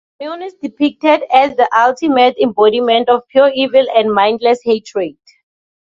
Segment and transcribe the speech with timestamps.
[0.19, 5.15] Ganon is depicted as the ultimate embodiment of pure evil and mindless hatred.